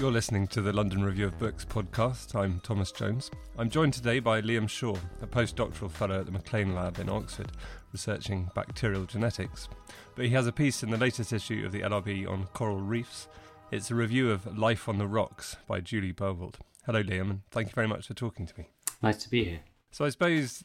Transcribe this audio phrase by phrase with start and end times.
[0.00, 2.34] You're listening to the London Review of Books podcast.
[2.34, 3.30] I'm Thomas Jones.
[3.58, 7.52] I'm joined today by Liam Shaw, a postdoctoral fellow at the Maclean Lab in Oxford,
[7.92, 9.68] researching bacterial genetics.
[10.16, 13.28] But he has a piece in the latest issue of the LRB on coral reefs.
[13.70, 16.54] It's a review of Life on the Rocks by Juli Berwald.
[16.86, 18.70] Hello, Liam, and thank you very much for talking to me.
[19.02, 19.60] Nice to be here.
[19.90, 20.64] So, I suppose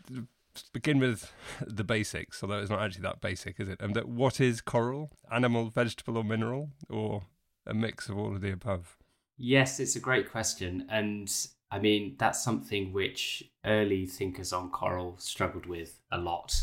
[0.71, 1.29] begin with
[1.67, 3.81] the basics, although it's not actually that basic, is it?
[3.81, 5.11] And that what is coral?
[5.29, 7.23] Animal, vegetable, or mineral, or
[7.67, 8.95] a mix of all of the above?
[9.37, 10.85] Yes, it's a great question.
[10.89, 11.31] And
[11.71, 16.55] I mean, that's something which early thinkers on coral struggled with a lot.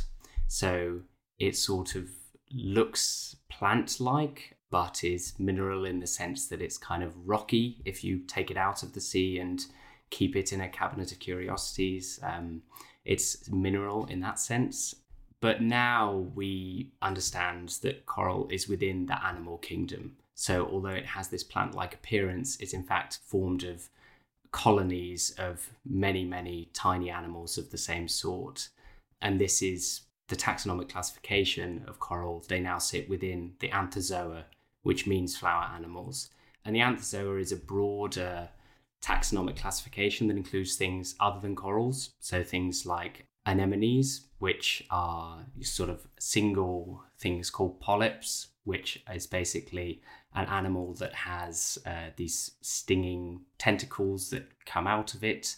[0.48, 1.00] So
[1.38, 2.08] it sort of
[2.52, 8.02] looks plant like, but is mineral in the sense that it's kind of rocky if
[8.02, 9.64] you take it out of the sea and
[10.10, 12.20] keep it in a cabinet of curiosities.
[12.22, 12.62] Um,
[13.04, 14.94] it's mineral in that sense.
[15.40, 20.16] But now we understand that coral is within the animal kingdom.
[20.42, 23.88] So, although it has this plant like appearance, it's in fact formed of
[24.50, 28.68] colonies of many, many tiny animals of the same sort.
[29.20, 32.44] And this is the taxonomic classification of coral.
[32.48, 34.46] They now sit within the Anthozoa,
[34.82, 36.30] which means flower animals.
[36.64, 38.48] And the Anthozoa is a broader
[39.00, 42.14] taxonomic classification that includes things other than corals.
[42.18, 50.02] So, things like anemones, which are sort of single things called polyps, which is basically
[50.34, 55.56] an animal that has uh, these stinging tentacles that come out of it.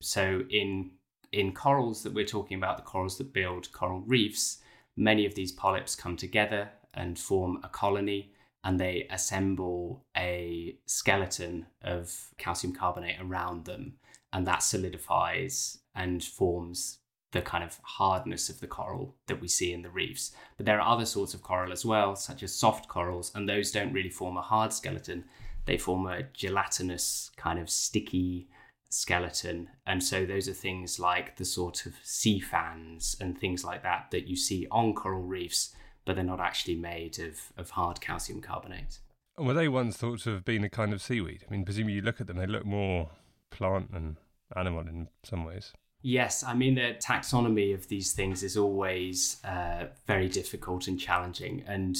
[0.00, 0.92] So in
[1.30, 4.58] in corals that we're talking about, the corals that build coral reefs,
[4.96, 8.32] many of these polyps come together and form a colony
[8.64, 13.94] and they assemble a skeleton of calcium carbonate around them
[14.32, 16.98] and that solidifies and forms
[17.32, 20.32] the kind of hardness of the coral that we see in the reefs.
[20.56, 23.72] But there are other sorts of coral as well, such as soft corals, and those
[23.72, 25.24] don't really form a hard skeleton.
[25.64, 28.48] They form a gelatinous, kind of sticky
[28.90, 29.70] skeleton.
[29.86, 34.10] And so those are things like the sort of sea fans and things like that
[34.10, 38.40] that you see on coral reefs, but they're not actually made of, of hard calcium
[38.40, 38.98] carbonate.
[39.38, 41.44] And were they once thought to have been a kind of seaweed?
[41.48, 43.10] I mean, presumably you look at them, they look more
[43.50, 44.18] plant than
[44.54, 45.72] animal in some ways.
[46.02, 51.62] Yes, I mean, the taxonomy of these things is always uh, very difficult and challenging.
[51.66, 51.96] And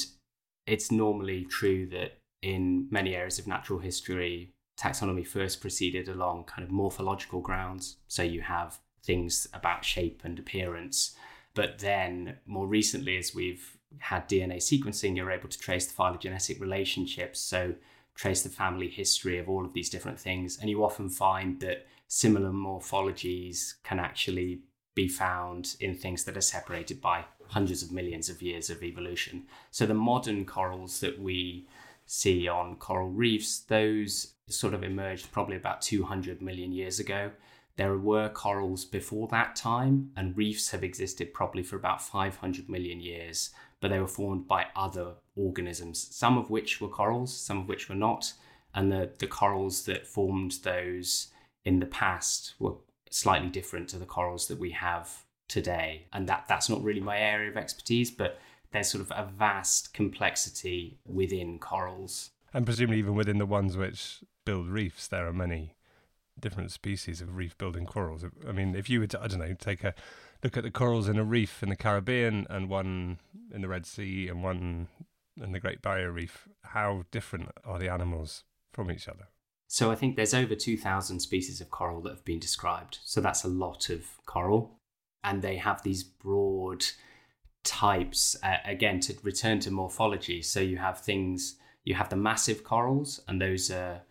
[0.67, 6.65] it's normally true that in many areas of natural history, taxonomy first proceeded along kind
[6.65, 7.97] of morphological grounds.
[8.09, 11.15] So you have things about shape and appearance.
[11.55, 16.61] But then more recently, as we've had DNA sequencing, you're able to trace the phylogenetic
[16.61, 17.39] relationships.
[17.39, 17.75] So
[18.15, 20.59] trace the family history of all of these different things.
[20.61, 24.61] And you often find that similar morphologies can actually
[24.95, 29.45] be found in things that are separated by hundreds of millions of years of evolution.
[29.71, 31.67] So the modern corals that we
[32.05, 37.31] see on coral reefs, those sort of emerged probably about 200 million years ago.
[37.77, 43.01] There were corals before that time, and reefs have existed probably for about 500 million
[43.01, 47.69] years, but they were formed by other organisms, some of which were corals, some of
[47.69, 48.34] which were not.
[48.75, 51.28] And the, the corals that formed those
[51.65, 52.75] in the past were
[53.11, 56.06] slightly different to the corals that we have today.
[56.12, 58.39] And that, that's not really my area of expertise, but
[58.73, 62.31] there's sort of a vast complexity within corals.
[62.55, 65.75] And presumably, even within the ones which build reefs, there are many
[66.41, 68.25] different species of reef building corals.
[68.48, 69.95] I mean, if you were to, I don't know, take a
[70.42, 73.19] look at the corals in a reef in the Caribbean and one
[73.53, 74.89] in the Red Sea and one
[75.41, 79.28] in the Great Barrier Reef, how different are the animals from each other?
[79.72, 82.98] So I think there's over 2,000 species of coral that have been described.
[83.04, 84.77] So that's a lot of coral.
[85.24, 86.84] And they have these broad
[87.65, 90.42] types, uh, again, to return to morphology.
[90.42, 94.03] So you have things, you have the massive corals, and those are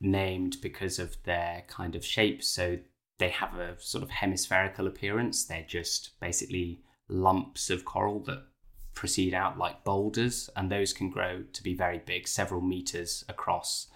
[0.00, 2.40] named because of their kind of shape.
[2.44, 2.78] So
[3.18, 5.44] they have a sort of hemispherical appearance.
[5.44, 8.44] They're just basically lumps of coral that
[8.94, 13.88] proceed out like boulders, and those can grow to be very big, several meters across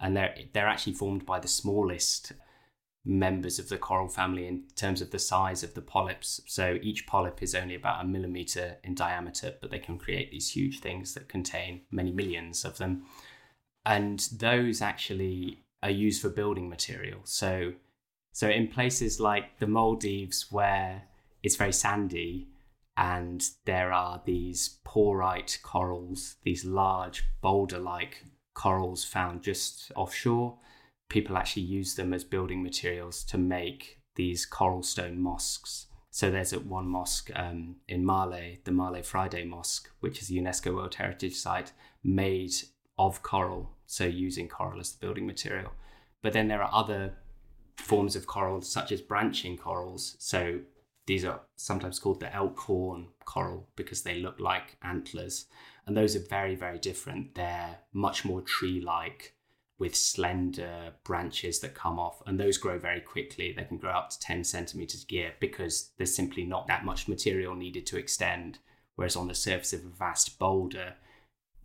[0.00, 2.32] and they're they're actually formed by the smallest
[3.04, 6.40] members of the coral family in terms of the size of the polyps.
[6.46, 10.50] So each polyp is only about a millimeter in diameter, but they can create these
[10.50, 13.04] huge things that contain many millions of them.
[13.86, 17.20] And those actually are used for building material.
[17.24, 17.72] So
[18.32, 21.04] so in places like the Maldives where
[21.42, 22.48] it's very sandy
[22.96, 28.24] and there are these porite corals, these large boulder-like
[28.60, 30.58] corals found just offshore,
[31.08, 35.86] people actually use them as building materials to make these coral stone mosques.
[36.10, 40.34] So there's at one mosque um, in Male, the Male Friday Mosque, which is a
[40.34, 41.72] UNESCO World Heritage Site,
[42.04, 42.52] made
[42.98, 45.72] of coral, so using coral as the building material.
[46.22, 47.14] But then there are other
[47.78, 50.16] forms of coral, such as branching corals.
[50.18, 50.60] So
[51.06, 55.46] these are sometimes called the elk horn coral because they look like antlers.
[55.90, 57.34] And those are very, very different.
[57.34, 59.34] They're much more tree like
[59.76, 63.52] with slender branches that come off, and those grow very quickly.
[63.52, 67.08] They can grow up to 10 centimeters a year because there's simply not that much
[67.08, 68.60] material needed to extend.
[68.94, 70.94] Whereas on the surface of a vast boulder,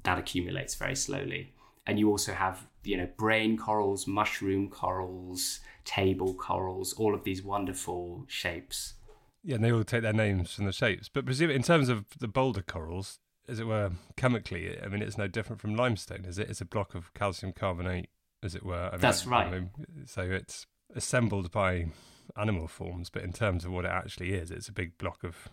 [0.01, 1.53] that accumulates very slowly.
[1.85, 7.43] And you also have, you know, brain corals, mushroom corals, table corals, all of these
[7.43, 8.95] wonderful shapes.
[9.43, 11.09] Yeah, and they all take their names from the shapes.
[11.09, 15.17] But presumably, in terms of the boulder corals, as it were, chemically, I mean, it's
[15.17, 16.49] no different from limestone, is it?
[16.49, 18.09] It's a block of calcium carbonate,
[18.43, 18.87] as it were.
[18.87, 19.47] I mean, That's right.
[19.47, 19.69] I mean,
[20.05, 20.65] so it's
[20.95, 21.87] assembled by
[22.37, 25.49] animal forms, but in terms of what it actually is, it's a big block of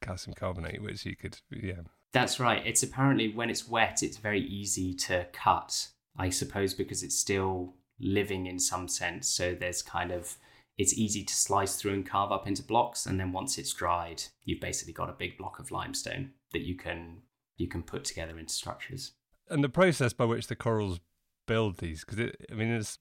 [0.00, 1.82] calcium carbonate, which you could, yeah.
[2.12, 2.62] That's right.
[2.64, 7.74] It's apparently when it's wet, it's very easy to cut, I suppose, because it's still
[8.00, 9.28] living in some sense.
[9.28, 10.36] So there's kind of,
[10.78, 13.06] it's easy to slice through and carve up into blocks.
[13.06, 16.74] And then once it's dried, you've basically got a big block of limestone that you
[16.74, 17.18] can
[17.56, 19.12] you can put together into structures.
[19.48, 21.00] And the process by which the corals
[21.46, 22.98] build these, because it, I mean, it's,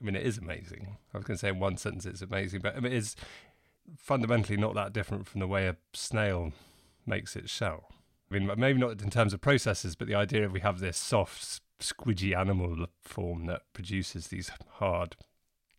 [0.00, 0.96] I mean, it is amazing.
[1.12, 3.16] I was going to say in one sentence it's amazing, but I mean, it's
[3.96, 6.52] fundamentally not that different from the way a snail
[7.06, 7.88] makes its shell.
[8.30, 10.96] I mean, maybe not in terms of processes, but the idea of we have this
[10.96, 15.16] soft, squidgy animal form that produces these hard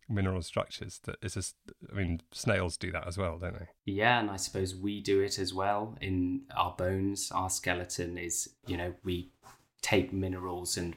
[0.08, 1.54] mineral structures that is just
[1.92, 3.66] i mean snails do that as well don't they?
[3.84, 7.30] Yeah and i suppose we do it as well in our bones.
[7.32, 9.30] Our skeleton is you know we
[9.82, 10.94] take minerals and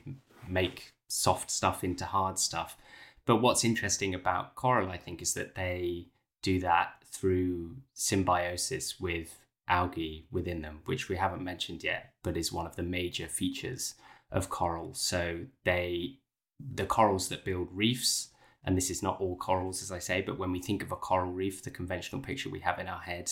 [0.48, 2.78] make soft stuff into hard stuff.
[3.26, 6.08] But what's interesting about coral i think is that they
[6.42, 12.52] do that through symbiosis with algae within them which we haven't mentioned yet but is
[12.52, 13.94] one of the major features
[14.32, 14.94] of coral.
[14.94, 16.18] So they
[16.60, 18.30] the corals that build reefs
[18.64, 20.96] and this is not all corals, as I say, but when we think of a
[20.96, 23.32] coral reef, the conventional picture we have in our head,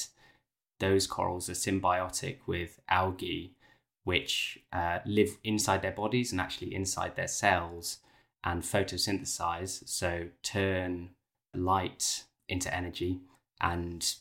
[0.79, 3.55] those corals are symbiotic with algae,
[4.03, 7.99] which uh, live inside their bodies and actually inside their cells
[8.43, 11.09] and photosynthesize, so turn
[11.53, 13.19] light into energy
[13.61, 14.15] and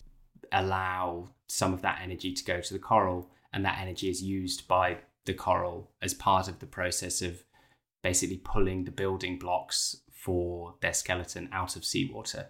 [0.53, 3.31] allow some of that energy to go to the coral.
[3.53, 7.45] And that energy is used by the coral as part of the process of
[8.03, 12.49] basically pulling the building blocks for their skeleton out of seawater.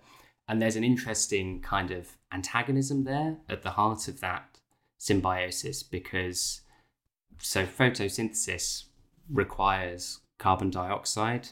[0.48, 4.58] And there's an interesting kind of antagonism there at the heart of that
[4.98, 6.62] symbiosis because
[7.38, 8.86] so photosynthesis
[9.32, 11.50] requires carbon dioxide.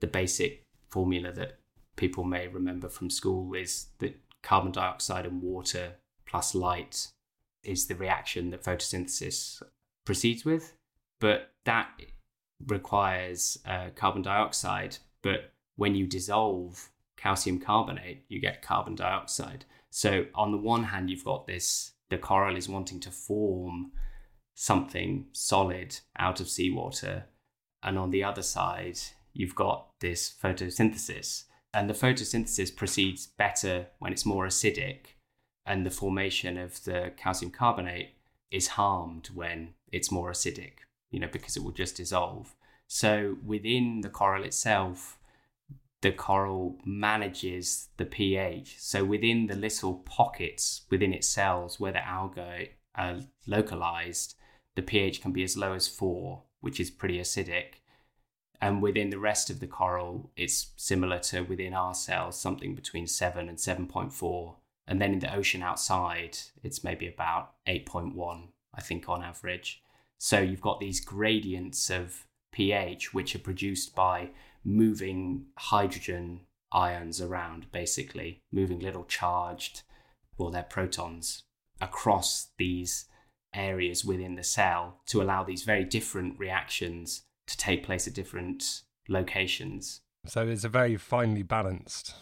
[0.00, 1.60] The basic formula that
[1.94, 5.92] people may remember from school is that carbon dioxide and water
[6.26, 7.06] plus light
[7.62, 9.62] is the reaction that photosynthesis
[10.04, 10.72] proceeds with.
[11.20, 11.88] But that
[12.66, 19.64] requires uh, carbon dioxide, but when you dissolve calcium carbonate, you get carbon dioxide.
[19.90, 23.92] So, on the one hand, you've got this the coral is wanting to form
[24.54, 27.26] something solid out of seawater.
[27.82, 28.98] And on the other side,
[29.32, 31.44] you've got this photosynthesis.
[31.72, 35.16] And the photosynthesis proceeds better when it's more acidic.
[35.66, 38.14] And the formation of the calcium carbonate
[38.50, 40.78] is harmed when it's more acidic,
[41.10, 42.56] you know, because it will just dissolve.
[42.86, 45.17] So within the coral itself,
[46.00, 48.76] the coral manages the pH.
[48.78, 54.34] So within the little pockets within its cells where the algae are localized,
[54.76, 57.80] the pH can be as low as four, which is pretty acidic.
[58.60, 63.06] And within the rest of the coral, it's similar to within our cells, something between
[63.06, 64.54] 7 and 7.4.
[64.86, 69.82] And then in the ocean outside, it's maybe about 8.1, I think, on average.
[70.18, 74.30] So you've got these gradients of pH, which are produced by
[74.64, 76.40] moving hydrogen
[76.72, 79.82] ions around, basically, moving little charged,
[80.36, 81.44] well, they're protons
[81.80, 83.06] across these
[83.54, 88.82] areas within the cell to allow these very different reactions to take place at different
[89.08, 90.02] locations.
[90.26, 92.14] So it's a very finely balanced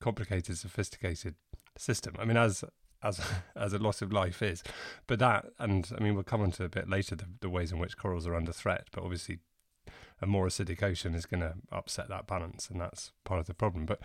[0.00, 1.34] complicated, sophisticated
[1.78, 2.14] system.
[2.18, 2.64] I mean, as
[3.02, 3.20] as
[3.56, 4.62] as a lot of life is,
[5.06, 7.72] but that, and I mean, we'll come on to a bit later the, the ways
[7.72, 8.88] in which corals are under threat.
[8.92, 9.38] But obviously,
[10.20, 13.54] a more acidic ocean is going to upset that balance, and that's part of the
[13.54, 13.86] problem.
[13.86, 14.00] But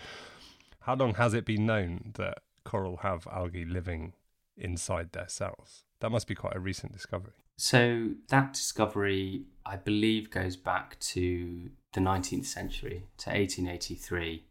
[0.81, 4.13] how long has it been known that coral have algae living
[4.57, 5.83] inside their cells?
[5.99, 7.33] That must be quite a recent discovery.
[7.57, 14.45] So that discovery, I believe, goes back to the 19th century, to 1883,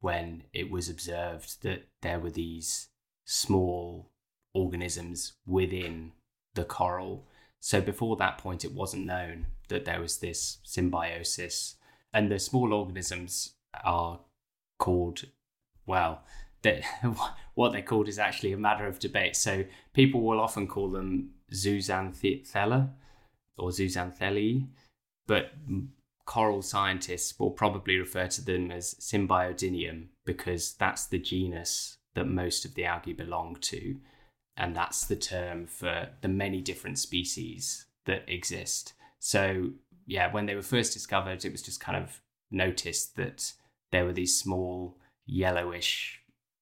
[0.00, 2.88] when it was observed that there were these
[3.24, 4.10] small
[4.54, 6.12] organisms within
[6.54, 7.28] the coral.
[7.60, 11.76] So before that point, it wasn't known that there was this symbiosis.
[12.12, 14.20] And the small organisms are
[14.78, 15.24] called,
[15.86, 16.22] well,
[17.54, 19.36] what they're called is actually a matter of debate.
[19.36, 22.90] So people will often call them zooxanthellae
[23.56, 24.66] or zooxanthellae,
[25.26, 25.52] but
[26.24, 32.64] coral scientists will probably refer to them as Symbiodinium because that's the genus that most
[32.64, 33.96] of the algae belong to.
[34.58, 38.92] And that's the term for the many different species that exist.
[39.20, 39.70] So,
[40.06, 43.52] yeah, when they were first discovered, it was just kind of noticed that
[43.92, 46.20] there were these small yellowish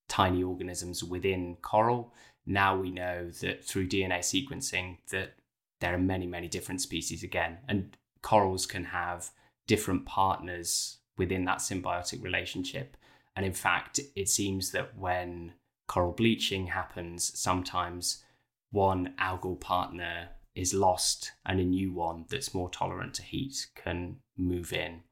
[0.09, 2.12] tiny organisms within coral.
[2.45, 5.35] Now we know that through DNA sequencing that
[5.81, 7.59] there are many, many different species again.
[7.67, 9.31] And corals can have
[9.67, 12.97] different partners within that symbiotic relationship.
[13.35, 15.55] And in fact, it seems that when
[15.87, 18.25] coral bleaching happens, sometimes
[18.71, 24.16] one algal partner is lost and a new one that's more tolerant to heat can
[24.37, 25.02] move in.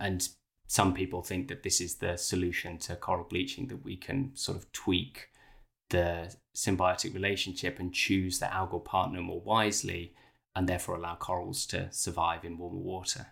[0.00, 0.28] And
[0.66, 4.58] some people think that this is the solution to coral bleaching, that we can sort
[4.58, 5.28] of tweak
[5.90, 10.14] the symbiotic relationship and choose the algal partner more wisely
[10.56, 13.26] and therefore allow corals to survive in warmer water.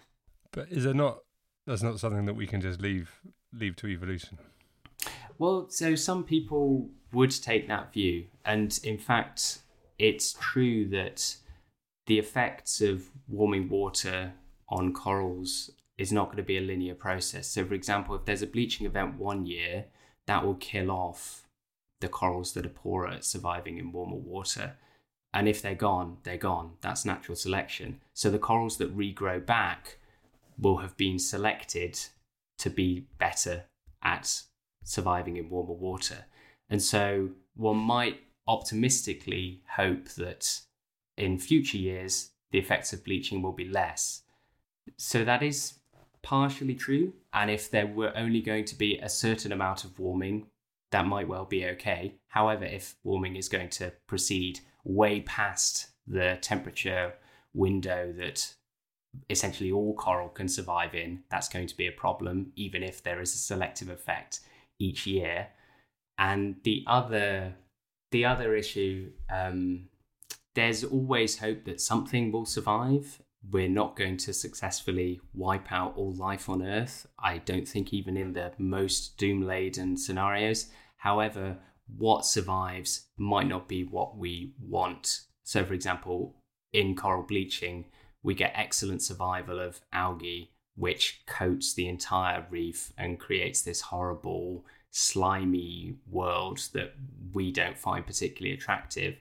[0.51, 1.19] But is it not
[1.67, 3.21] that's not something that we can just leave
[3.53, 4.39] leave to evolution?
[5.43, 8.27] Well, so some people would take that view.
[8.45, 9.59] And in fact,
[9.99, 11.35] it's true that
[12.07, 14.35] the effects of warming water
[14.69, 17.49] on corals is not going to be a linear process.
[17.49, 19.87] So, for example, if there's a bleaching event one year,
[20.29, 21.43] that will kill off
[22.01, 24.75] the corals that are poorer at surviving in warmer water.
[25.35, 26.75] And if they're gone, they're gone.
[26.83, 28.01] That's natural selection.
[28.15, 29.99] So, the corals that regrow back
[30.57, 31.99] will have been selected
[32.59, 33.65] to be better
[34.05, 34.43] at
[34.83, 36.27] surviving in warmer water.
[36.69, 40.61] And so one might optimistically hope that
[41.17, 44.23] in future years, the effects of bleaching will be less.
[44.97, 45.75] So that is
[46.23, 47.15] partially true.
[47.33, 50.47] And if there were only going to be a certain amount of warming,
[50.91, 52.15] that might well be okay.
[52.29, 57.15] However, if warming is going to proceed way past the temperature
[57.55, 58.55] window that
[59.31, 63.21] essentially all coral can survive in, that's going to be a problem, even if there
[63.21, 64.41] is a selective effect
[64.79, 65.49] each year.
[66.19, 67.55] And the other,
[68.11, 69.89] the other issue, um,
[70.55, 73.23] there's always hope that something will survive.
[73.51, 77.07] We're not going to successfully wipe out all life on Earth.
[77.19, 80.71] I don't think even in the most doom laden scenarios.
[80.99, 81.59] However,
[81.97, 85.23] what survives might not be what we want.
[85.43, 86.37] So, for example,
[86.73, 87.87] in coral bleaching,
[88.23, 94.65] we get excellent survival of algae, which coats the entire reef and creates this horrible,
[94.91, 96.95] slimy world that
[97.33, 99.17] we don't find particularly attractive.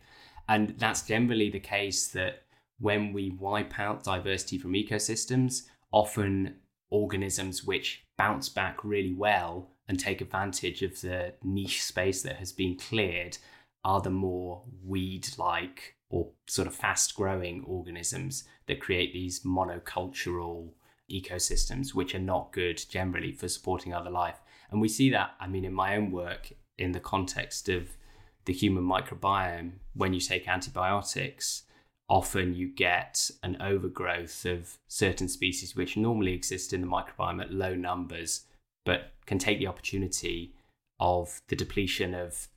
[0.48, 2.44] And that's generally the case that
[2.80, 6.56] when we wipe out diversity from ecosystems, often
[6.90, 12.52] organisms which bounce back really well and take advantage of the niche space that has
[12.52, 13.38] been cleared
[13.84, 20.70] are the more weed like or sort of fast growing organisms that create these monocultural
[21.12, 24.40] ecosystems, which are not good generally for supporting other life.
[24.70, 27.98] And we see that, I mean, in my own work in the context of
[28.46, 31.64] the human microbiome, when you take antibiotics,
[32.10, 37.54] often you get an overgrowth of certain species which normally exist in the microbiome at
[37.54, 38.46] low numbers,
[38.86, 40.54] but can take the opportunity
[41.00, 42.48] of the depletion of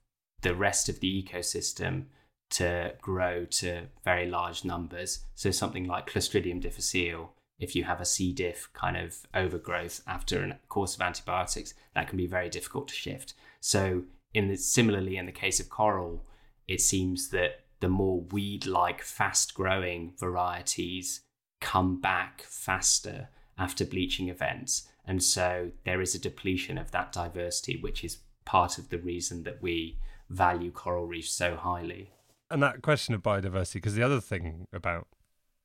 [0.42, 2.04] the rest of the ecosystem
[2.50, 5.24] to grow to very large numbers.
[5.34, 7.32] So something like Clostridium difficile,
[7.64, 8.32] if you have a C.
[8.32, 12.94] diff kind of overgrowth after a course of antibiotics, that can be very difficult to
[12.94, 13.34] shift.
[13.60, 16.24] So in the, similarly in the case of coral,
[16.68, 21.22] it seems that the more weed-like, fast-growing varieties
[21.60, 23.28] come back faster
[23.58, 24.88] after bleaching events.
[25.06, 29.42] And so there is a depletion of that diversity, which is part of the reason
[29.44, 29.98] that we
[30.30, 32.10] value coral reefs so highly
[32.50, 35.08] and that question of biodiversity, because the other thing about,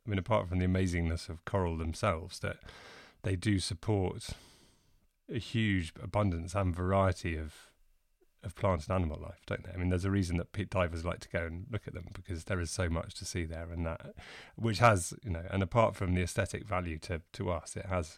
[0.06, 2.58] I mean, apart from the amazingness of coral themselves, that
[3.24, 4.30] they do support
[5.30, 7.70] a huge abundance and variety of
[8.42, 9.72] of plant and animal life, don't they?
[9.74, 12.46] I mean, there's a reason that divers like to go and look at them because
[12.46, 14.16] there is so much to see there, and that,
[14.56, 18.18] which has, you know, and apart from the aesthetic value to to us, it has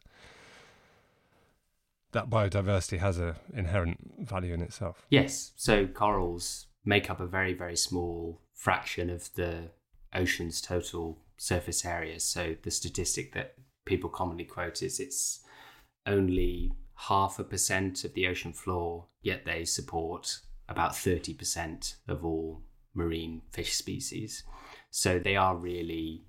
[2.12, 5.06] that biodiversity has a inherent value in itself.
[5.10, 9.72] Yes, so corals make up a very very small fraction of the
[10.14, 12.20] ocean's total surface area.
[12.20, 13.56] So the statistic that
[13.86, 15.40] people commonly quote is it's
[16.06, 20.38] only half a percent of the ocean floor, yet they support
[20.70, 22.62] about 30% of all
[22.94, 24.44] marine fish species.
[24.92, 26.26] So they are really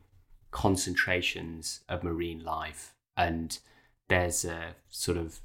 [0.50, 2.94] concentrations of marine life.
[3.14, 3.58] And
[4.08, 5.40] there's a sort of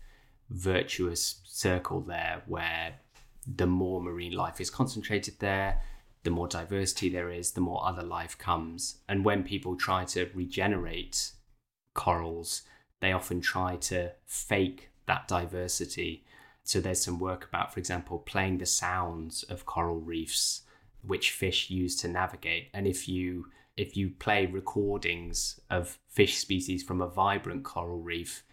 [0.50, 3.02] virtuous circle there where
[3.46, 5.82] the more marine life is concentrated there,
[6.24, 8.98] the more diversity there is, the more other life comes.
[9.08, 11.32] And when people try to regenerate
[11.94, 12.64] corals,
[13.00, 16.26] they often try to fake that diversity.
[16.64, 20.64] So there's some work about, for example, playing the sounds of coral reefs,
[21.02, 22.70] which fish use to navigate.
[22.74, 23.48] And if you
[23.78, 28.44] if you play recordings of fish species from a vibrant coral reef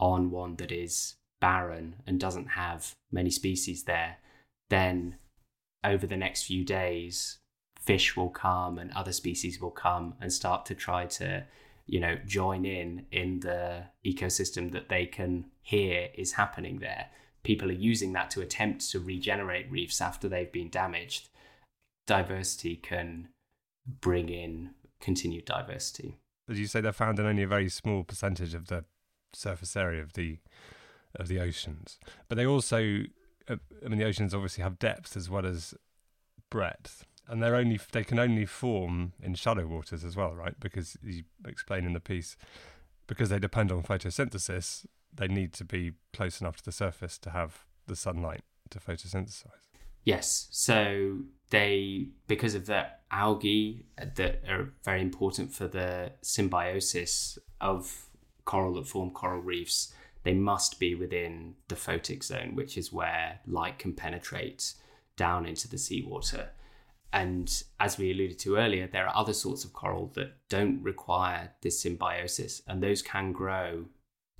[0.00, 4.16] on one that is barren and doesn't have many species there,
[4.70, 5.16] then
[5.84, 7.38] over the next few days,
[7.80, 11.44] fish will come and other species will come and start to try to
[11.86, 17.06] you know join in in the ecosystem that they can hear is happening there.
[17.42, 21.28] People are using that to attempt to regenerate reefs after they've been damaged.
[22.06, 23.28] Diversity can
[24.00, 24.70] bring in
[25.00, 26.18] continued diversity.
[26.48, 28.84] As you say they're found in only a very small percentage of the
[29.32, 30.38] surface area of the
[31.16, 31.98] of the oceans.
[32.28, 33.02] But they also
[33.48, 35.74] Uh, i mean the oceans obviously have depth as well as
[36.50, 40.58] breadth and they're only they can only form in shallow waters as well, right?
[40.58, 42.36] Because you explain in the piece,
[43.06, 47.30] because they depend on photosynthesis, they need to be close enough to the surface to
[47.30, 49.46] have the sunlight to photosynthesize.
[50.04, 51.20] Yes, so
[51.50, 58.06] they because of the algae that are very important for the symbiosis of
[58.44, 63.40] coral that form coral reefs, they must be within the photic zone, which is where
[63.46, 64.74] light can penetrate
[65.16, 66.50] down into the seawater.
[67.12, 71.52] And as we alluded to earlier, there are other sorts of coral that don't require
[71.60, 73.86] this symbiosis, and those can grow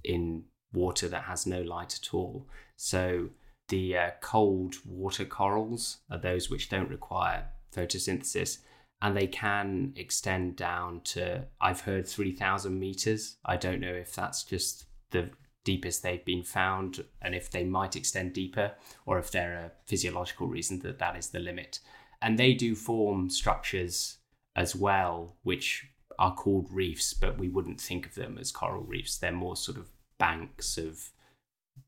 [0.05, 2.49] in water that has no light at all.
[2.77, 3.29] So
[3.69, 8.59] the uh, cold water corals are those which don't require photosynthesis,
[9.03, 13.37] and they can extend down to, I've heard, 3,000 meters.
[13.45, 15.31] I don't know if that's just the
[15.65, 18.73] deepest they've been found, and if they might extend deeper,
[19.07, 21.81] or if there are physiological reasons that that is the limit
[22.23, 24.19] and they do form structures
[24.55, 29.19] as well, which are called reefs, but we wouldn't think of them as coral reefs.
[29.19, 31.11] They're more sort of banks of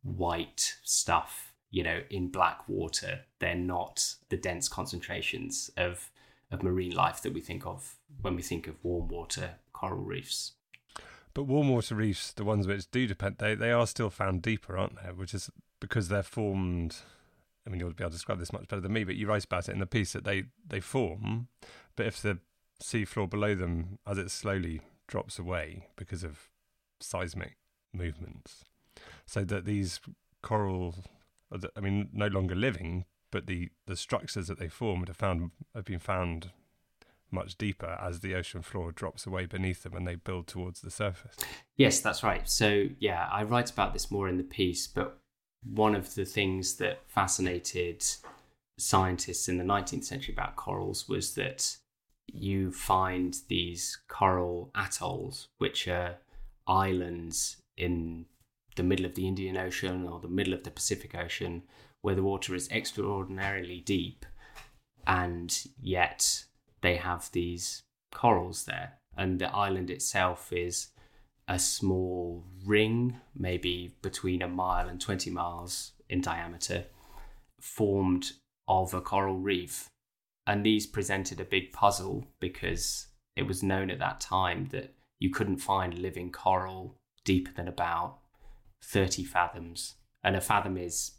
[0.02, 3.20] white stuff, you know, in black water.
[3.38, 6.10] They're not the dense concentrations of
[6.50, 10.52] of marine life that we think of when we think of warm water coral reefs.
[11.34, 14.78] But warm water reefs, the ones which do depend, they, they are still found deeper,
[14.78, 15.10] aren't they?
[15.10, 16.96] Which is because they're formed
[17.66, 19.44] I mean, you'll be able to describe this much better than me, but you write
[19.44, 21.48] about it in the piece that they, they form,
[21.96, 22.38] but if the
[22.82, 26.50] seafloor below them, as it slowly drops away because of
[27.00, 27.56] seismic
[27.92, 28.64] movements,
[29.24, 30.00] so that these
[30.42, 30.94] coral,
[31.74, 35.86] I mean, no longer living, but the, the structures that they formed have found have
[35.86, 36.50] been found
[37.30, 40.90] much deeper as the ocean floor drops away beneath them and they build towards the
[40.90, 41.36] surface.
[41.76, 42.48] Yes, that's right.
[42.48, 45.18] So yeah, I write about this more in the piece, but
[45.64, 48.04] one of the things that fascinated
[48.78, 51.76] scientists in the 19th century about corals was that
[52.26, 56.16] you find these coral atolls, which are
[56.66, 58.26] islands in
[58.76, 61.62] the middle of the Indian Ocean or the middle of the Pacific Ocean,
[62.02, 64.26] where the water is extraordinarily deep,
[65.06, 66.44] and yet
[66.84, 68.98] they have these corals there.
[69.16, 70.88] And the island itself is
[71.48, 76.84] a small ring, maybe between a mile and 20 miles in diameter,
[77.58, 78.32] formed
[78.68, 79.88] of a coral reef.
[80.46, 85.30] And these presented a big puzzle because it was known at that time that you
[85.30, 88.18] couldn't find living coral deeper than about
[88.82, 89.94] 30 fathoms.
[90.22, 91.12] And a fathom is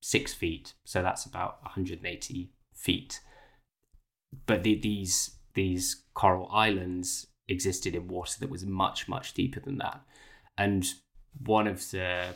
[0.00, 3.20] six feet, so that's about 180 feet.
[4.46, 9.78] But the, these these coral islands existed in water that was much, much deeper than
[9.78, 10.00] that.
[10.56, 10.86] And
[11.44, 12.34] one of the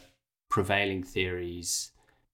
[0.49, 1.93] prevailing theories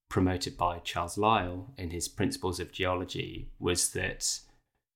[0.08, 4.40] promoted by Charles Lyell in his Principles of Geology was that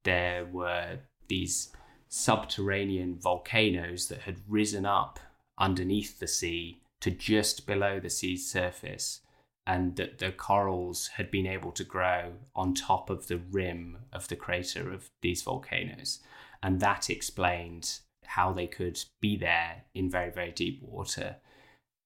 [0.05, 1.70] there were these
[2.09, 5.18] subterranean volcanoes that had risen up
[5.59, 9.20] underneath the sea to just below the sea's surface
[9.66, 14.29] and that the corals had been able to grow on top of the rim of
[14.29, 16.18] the crater of these volcanoes.
[16.62, 21.37] And that explained how they could be there in very, very deep water.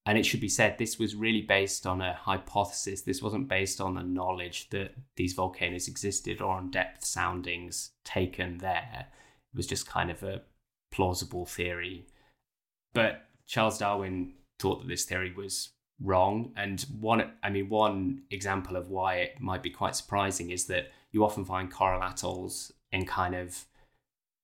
[0.04, 3.02] And it should be said, this was really based on a hypothesis.
[3.02, 8.58] This wasn't based on the knowledge that these volcanoes existed or on depth soundings taken
[8.58, 9.08] there.
[9.52, 10.42] It was just kind of a
[10.92, 12.06] plausible theory.
[12.94, 16.52] But Charles Darwin thought that this theory was wrong.
[16.56, 20.90] And one, I mean, one example of why it might be quite surprising is that
[21.12, 23.64] you often find coral atolls in kind of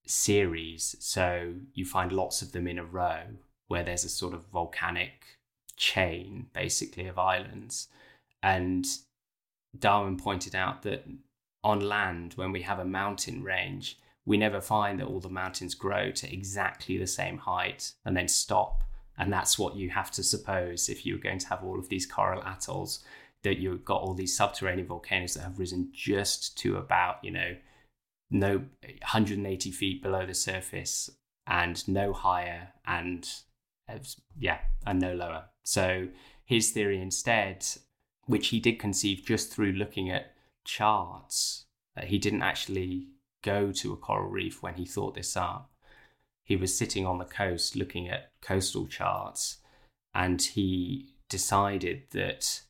[0.07, 0.97] series.
[0.99, 3.23] So you find lots of them in a row
[3.69, 5.39] where there's a sort of volcanic
[5.77, 7.89] chain, basically, of islands.
[8.43, 8.87] And
[9.79, 11.07] Darwin pointed out that
[11.65, 15.75] on land, when we have a mountain range, we never find that all the mountains
[15.75, 18.85] grow to exactly the same height and then stop
[19.19, 22.07] and that's what you have to suppose if you're going to have all of these
[22.07, 23.05] coral atolls,
[23.43, 27.57] that you've got all these subterranean volcanoes that have risen just to about, you know,
[28.31, 31.11] no 180 feet below the surface
[31.47, 33.29] and no higher and
[33.89, 33.99] uh,
[34.39, 35.45] yeah, and no lower.
[35.65, 36.09] So
[36.45, 37.67] his theory instead,
[38.27, 41.67] which he did conceive just through looking at charts,
[42.03, 43.09] he didn't actually
[43.43, 45.72] go to a coral reef when he thought this up
[46.53, 49.57] he was sitting on the coast looking at coastal charts
[50.15, 52.61] and he decided that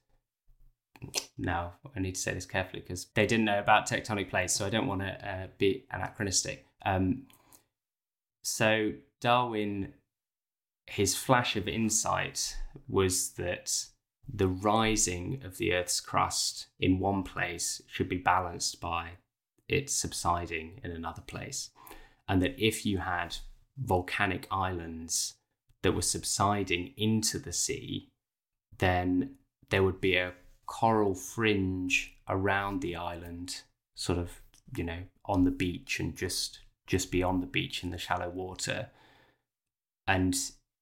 [1.36, 4.64] now I need to say this carefully because they didn't know about tectonic plates, so
[4.64, 6.64] I don't want to uh, be anachronistic.
[6.86, 7.24] Um,
[8.44, 9.94] so Darwin,
[10.86, 12.56] his flash of insight
[12.88, 13.86] was that
[14.32, 19.18] the rising of the Earth's crust in one place should be balanced by
[19.68, 21.70] it subsiding in another place,
[22.28, 23.38] and that if you had
[23.78, 25.34] volcanic islands
[25.82, 28.08] that were subsiding into the sea,
[28.78, 29.36] then
[29.70, 30.34] there would be a
[30.66, 33.62] coral fringe around the island,
[33.96, 34.40] sort of,
[34.76, 38.90] you know, on the beach and just just beyond the beach in the shallow water.
[40.06, 40.34] And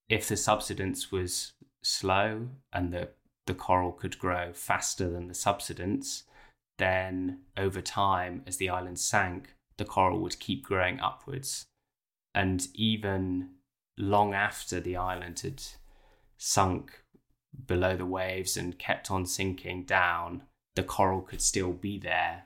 [0.08, 3.10] if the subsidence was slow and the,
[3.46, 6.24] the coral could grow faster than the subsidence,
[6.78, 11.66] then over time, as the island sank, the coral would keep growing upwards
[12.34, 13.50] and even
[13.98, 15.62] long after the island had
[16.38, 17.02] sunk
[17.66, 20.42] below the waves and kept on sinking down,
[20.76, 22.44] the coral could still be there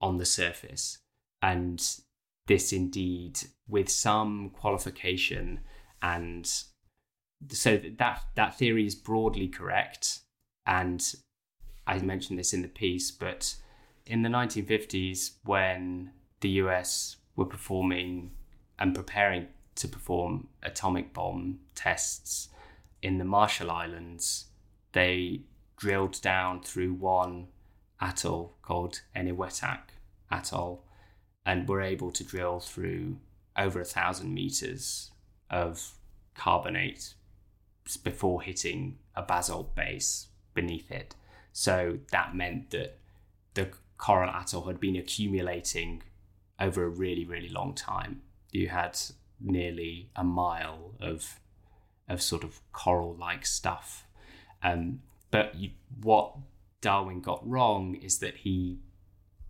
[0.00, 0.98] on the surface.
[1.42, 1.82] And
[2.46, 5.60] this indeed, with some qualification,
[6.02, 6.50] and
[7.48, 10.20] so that that theory is broadly correct.
[10.66, 11.14] And
[11.86, 13.56] I mentioned this in the piece, but
[14.04, 18.32] in the 1950s, when the US were performing
[18.80, 22.48] and preparing to perform atomic bomb tests
[23.02, 24.46] in the Marshall Islands,
[24.92, 25.42] they
[25.76, 27.48] drilled down through one
[28.00, 29.80] atoll called Eniwetok
[30.30, 30.84] Atoll
[31.44, 33.18] and were able to drill through
[33.56, 35.10] over a thousand meters
[35.50, 35.92] of
[36.34, 37.14] carbonate
[38.02, 41.14] before hitting a basalt base beneath it.
[41.52, 42.98] So that meant that
[43.54, 46.02] the coral atoll had been accumulating
[46.58, 48.98] over a really, really long time you had
[49.40, 51.40] nearly a mile of
[52.08, 54.04] of sort of coral like stuff.
[54.62, 55.70] Um, but you,
[56.02, 56.36] what
[56.80, 58.80] Darwin got wrong is that he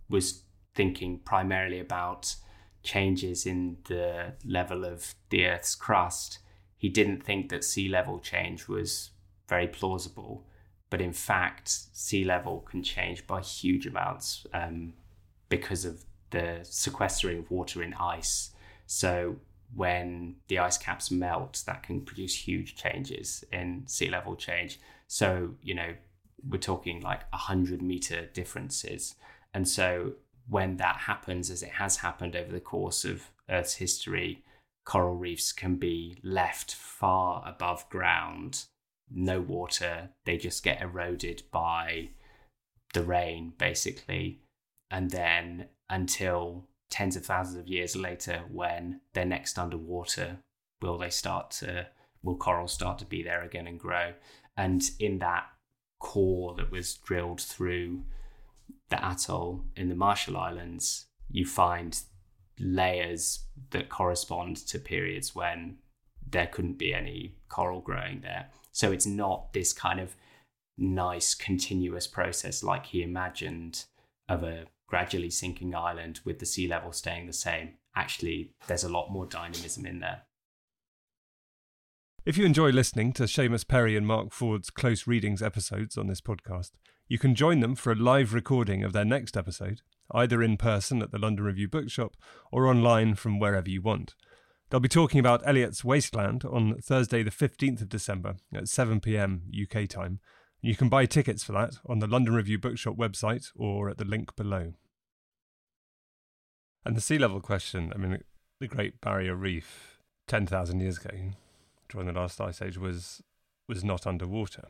[0.07, 0.43] was
[0.75, 2.35] thinking primarily about
[2.83, 6.39] changes in the level of the Earth's crust.
[6.77, 9.09] He didn't think that sea level change was
[9.49, 10.45] very plausible,
[10.89, 14.93] but in fact, sea level can change by huge amounts um,
[15.49, 18.50] because of the sequestering of water in ice
[18.91, 19.37] so
[19.73, 24.81] when the ice caps melt, that can produce huge changes in sea level change.
[25.07, 25.93] So, you know,
[26.45, 29.15] we're talking like 100 meter differences.
[29.53, 30.15] And so
[30.49, 34.43] when that happens, as it has happened over the course of Earth's history,
[34.85, 38.65] coral reefs can be left far above ground,
[39.09, 42.09] no water, they just get eroded by
[42.93, 44.41] the rain, basically.
[44.89, 50.37] And then until tens of thousands of years later when they're next underwater
[50.81, 51.87] will they start to
[52.21, 54.13] will corals start to be there again and grow?
[54.55, 55.45] And in that
[55.99, 58.03] core that was drilled through
[58.89, 61.99] the atoll in the marshall islands you find
[62.59, 65.77] layers that correspond to periods when
[66.29, 68.47] there couldn't be any coral growing there.
[68.71, 70.15] So it's not this kind of
[70.77, 73.85] nice continuous process like he imagined
[74.29, 78.89] of a gradually sinking island with the sea level staying the same, actually, there's a
[78.89, 80.23] lot more dynamism in there.
[82.25, 86.19] If you enjoy listening to Seamus Perry and Mark Ford's Close Readings episodes on this
[86.19, 86.71] podcast,
[87.11, 89.81] You can join them for a live recording of their next episode,
[90.13, 92.15] either in person at the London Review Bookshop
[92.53, 94.15] or online from wherever you want.
[94.69, 99.41] They'll be talking about Eliot's Wasteland on Thursday, the 15th of December at 7 pm
[99.61, 100.21] UK time.
[100.61, 104.05] You can buy tickets for that on the London Review Bookshop website or at the
[104.05, 104.71] link below.
[106.85, 108.23] And the sea level question I mean,
[108.59, 111.11] the Great Barrier Reef 10,000 years ago,
[111.89, 113.21] during the last ice age, was,
[113.67, 114.65] was not underwater.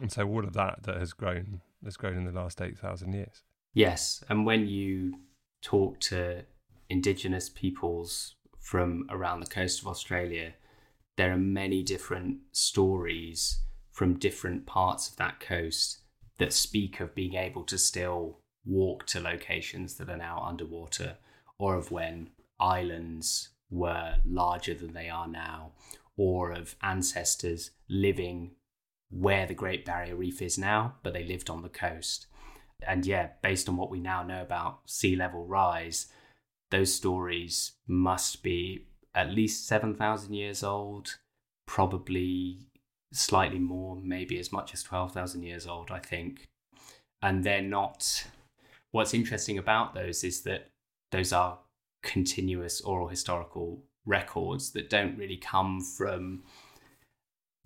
[0.00, 3.42] And so all of that that has grown has grown in the last 8,000 years.
[3.72, 4.24] Yes.
[4.28, 5.20] And when you
[5.62, 6.42] talk to
[6.88, 10.54] indigenous peoples from around the coast of Australia,
[11.16, 16.00] there are many different stories from different parts of that coast
[16.38, 21.16] that speak of being able to still walk to locations that are now underwater,
[21.58, 25.72] or of when islands were larger than they are now,
[26.16, 28.52] or of ancestors living
[29.10, 32.26] where the Great Barrier Reef is now, but they lived on the coast.
[32.86, 36.08] And yeah, based on what we now know about sea level rise,
[36.70, 41.16] those stories must be at least 7,000 years old,
[41.66, 42.66] probably
[43.12, 46.48] slightly more, maybe as much as 12,000 years old, I think.
[47.22, 48.26] And they're not.
[48.96, 50.70] What's interesting about those is that
[51.12, 51.58] those are
[52.02, 56.44] continuous oral historical records that don't really come from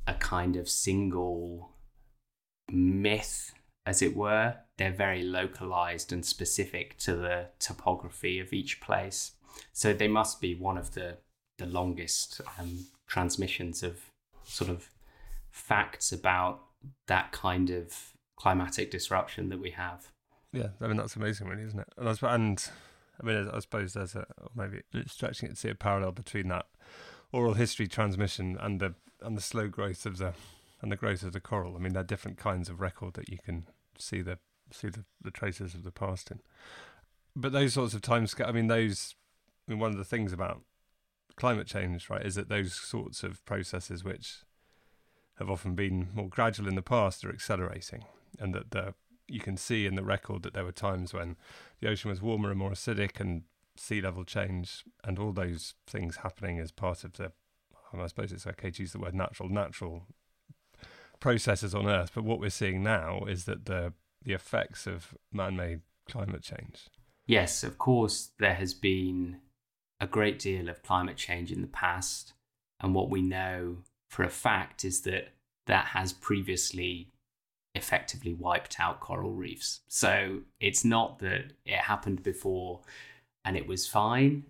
[0.08, 1.70] a kind of single
[2.68, 3.54] myth,
[3.86, 9.30] as it were they're very localized and specific to the topography of each place.
[9.72, 11.18] So they must be one of the
[11.58, 14.00] the longest um, transmissions of
[14.42, 14.88] sort of
[15.52, 16.62] facts about
[17.06, 20.10] that kind of climatic disruption that we have.
[20.52, 21.88] Yeah, I mean that's amazing, really, isn't it?
[21.96, 22.64] And I, and
[23.22, 26.66] I mean, I suppose there's a maybe stretching it to see a parallel between that
[27.32, 30.34] oral history transmission and the and the slow growth of the
[30.82, 31.76] and the growth of the coral.
[31.76, 33.66] I mean, they're different kinds of record that you can
[33.98, 34.38] see the
[34.72, 36.40] see the, the traces of the past in.
[37.36, 39.14] But those sorts of timescale, I mean, those,
[39.68, 40.62] I mean, one of the things about
[41.36, 44.38] climate change, right, is that those sorts of processes which
[45.38, 48.04] have often been more gradual in the past are accelerating,
[48.38, 48.94] and that the
[49.30, 51.36] you can see in the record that there were times when
[51.80, 53.42] the ocean was warmer and more acidic, and
[53.76, 57.32] sea level change, and all those things happening as part of the.
[57.92, 60.06] I suppose it's okay to use the word natural, natural
[61.18, 62.12] processes on Earth.
[62.14, 66.88] But what we're seeing now is that the the effects of man made climate change?
[67.26, 69.38] Yes, of course, there has been
[70.00, 72.32] a great deal of climate change in the past.
[72.80, 75.28] And what we know for a fact is that
[75.66, 77.08] that has previously
[77.74, 79.80] effectively wiped out coral reefs.
[79.88, 82.80] So it's not that it happened before
[83.44, 84.44] and it was fine.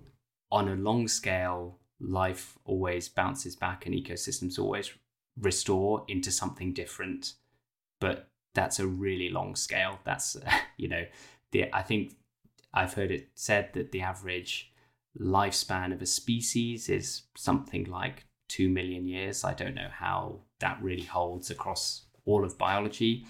[0.51, 4.91] On a long scale, life always bounces back and ecosystems always
[5.39, 7.35] restore into something different.
[8.01, 10.01] But that's a really long scale.
[10.05, 10.37] That's
[10.77, 11.05] you know,
[11.53, 12.17] the I think
[12.73, 14.73] I've heard it said that the average
[15.19, 19.45] lifespan of a species is something like two million years.
[19.45, 23.27] I don't know how that really holds across all of biology,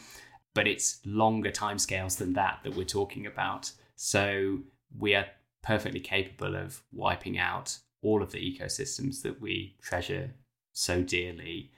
[0.55, 3.73] but it's longer timescales than that that we're talking about.
[3.97, 4.61] So
[4.99, 5.27] we are
[5.63, 10.31] perfectly capable of wiping out all of the ecosystems that we treasure
[10.73, 11.71] so dearly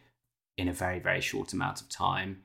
[0.56, 2.42] in a very, very short amount of time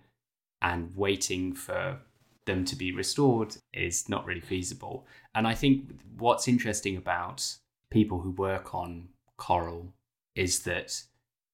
[0.62, 2.00] and waiting for
[2.46, 5.06] them to be restored is not really feasible.
[5.36, 7.46] And I think what's interesting about
[7.92, 9.94] people who work on coral
[10.36, 11.04] is that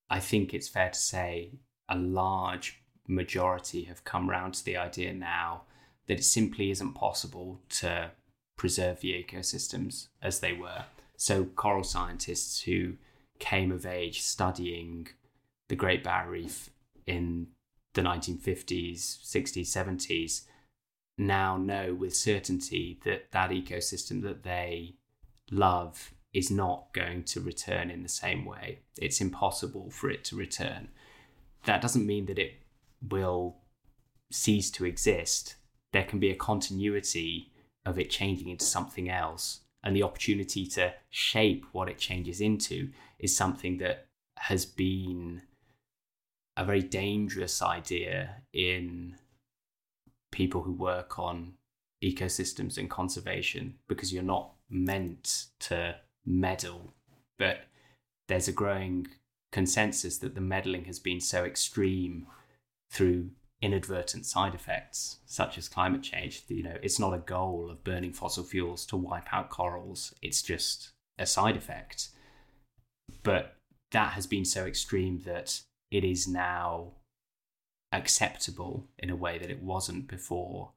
[0.09, 1.51] I think it's fair to say
[1.89, 5.63] a large majority have come around to the idea now
[6.07, 8.11] that it simply isn't possible to
[8.57, 10.85] preserve the ecosystems as they were.
[11.17, 12.93] So, coral scientists who
[13.39, 15.07] came of age studying
[15.69, 16.69] the Great Barrier Reef
[17.05, 17.47] in
[17.93, 20.41] the 1950s, 60s, 70s
[21.17, 24.95] now know with certainty that that ecosystem that they
[25.51, 28.79] love is not going to return in the same way.
[28.97, 30.89] It's impossible for it to return.
[31.65, 32.62] That doesn't mean that it
[33.09, 33.57] will
[34.31, 35.55] cease to exist.
[35.91, 37.51] There can be a continuity
[37.85, 39.61] of it changing into something else.
[39.83, 42.89] And the opportunity to shape what it changes into
[43.19, 45.41] is something that has been
[46.55, 49.15] a very dangerous idea in
[50.31, 51.53] people who work on
[52.03, 56.93] ecosystems and conservation because you're not meant to meddle.
[57.37, 57.65] But
[58.27, 59.07] there's a growing
[59.51, 62.27] consensus that the meddling has been so extreme
[62.93, 66.43] through inadvertent side effects such as climate change.
[66.47, 70.41] You know, it's not a goal of burning fossil fuels to wipe out corals, it's
[70.41, 72.09] just a side effect.
[73.23, 73.55] But
[73.91, 76.91] that has been so extreme that it is now
[77.91, 80.71] acceptable in a way that it wasn't before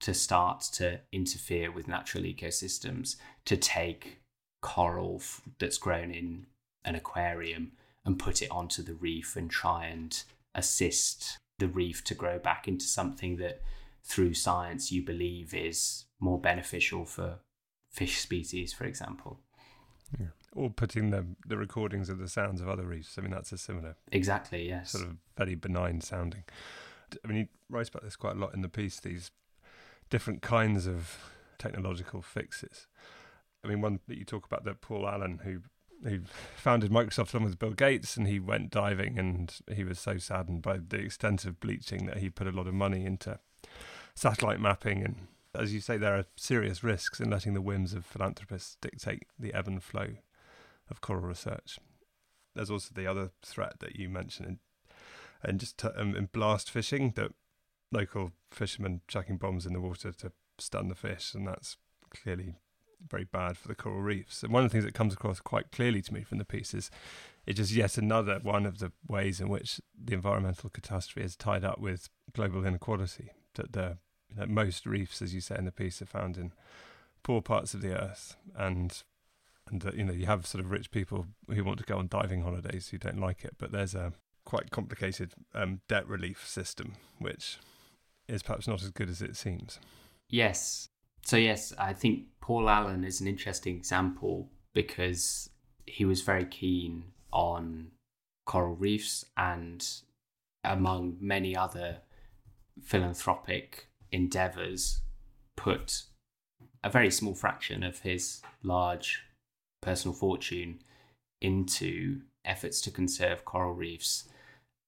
[0.00, 4.20] to start to interfere with natural ecosystems, to take
[4.62, 6.46] coral f- that's grown in
[6.84, 7.72] an aquarium
[8.04, 12.66] and put it onto the reef and try and assist the reef to grow back
[12.66, 13.62] into something that
[14.02, 17.38] through science you believe is more beneficial for
[17.88, 19.38] fish species, for example.
[20.18, 20.26] Yeah.
[20.54, 23.16] Or putting the the recordings of the sounds of other reefs.
[23.16, 26.42] I mean, that's a similar exactly yes sort of very benign sounding.
[27.24, 28.98] I mean, you write about this quite a lot in the piece.
[28.98, 29.30] These
[30.10, 31.16] different kinds of
[31.58, 32.88] technological fixes.
[33.64, 35.60] I mean, one that you talk about that Paul Allen, who
[36.04, 36.20] who
[36.56, 40.62] founded Microsoft along with Bill Gates, and he went diving, and he was so saddened
[40.62, 43.38] by the extent of bleaching that he put a lot of money into
[44.14, 45.02] satellite mapping.
[45.02, 49.26] And as you say, there are serious risks in letting the whims of philanthropists dictate
[49.38, 50.08] the ebb and flow
[50.90, 51.78] of coral research.
[52.54, 54.58] There's also the other threat that you mentioned,
[55.42, 57.32] and just to, um, in blast fishing, that
[57.90, 61.76] local fishermen chucking bombs in the water to stun the fish, and that's
[62.10, 62.56] clearly
[63.08, 64.42] very bad for the coral reefs.
[64.42, 66.74] And one of the things that comes across quite clearly to me from the piece
[66.74, 66.90] is
[67.46, 71.64] it's just yet another one of the ways in which the environmental catastrophe is tied
[71.64, 73.30] up with global inequality.
[73.54, 73.98] That the
[74.34, 76.52] that most reefs, as you say in the piece, are found in
[77.22, 79.02] poor parts of the earth, and
[79.68, 82.08] and that you know you have sort of rich people who want to go on
[82.08, 84.12] diving holidays who don't like it, but there's a
[84.44, 87.58] quite complicated um, debt relief system which
[88.28, 89.78] is perhaps not as good as it seems.
[90.28, 90.88] Yes.
[91.24, 95.48] So, yes, I think Paul Allen is an interesting example because
[95.86, 97.92] he was very keen on
[98.46, 99.86] coral reefs and,
[100.64, 101.98] among many other
[102.82, 105.02] philanthropic endeavors,
[105.56, 106.02] put
[106.82, 109.22] a very small fraction of his large
[109.80, 110.80] personal fortune
[111.40, 114.28] into efforts to conserve coral reefs.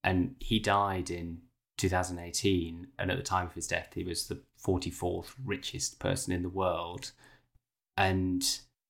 [0.03, 1.43] And he died in
[1.79, 6.43] 2018, and at the time of his death, he was the 44th richest person in
[6.43, 7.13] the world.
[7.97, 8.45] And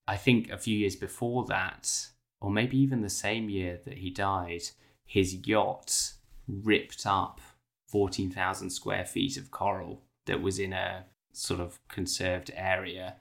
[0.07, 2.09] I think a few years before that,
[2.41, 4.63] or maybe even the same year that he died,
[5.07, 6.15] his yacht
[6.47, 7.41] ripped up
[7.89, 13.17] 14,000 square feet of coral that was in a sort of conserved area,